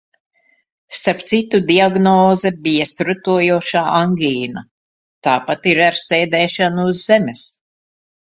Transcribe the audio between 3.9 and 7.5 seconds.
angīna. Tāpat ir ar sēdēšanu uz zemes.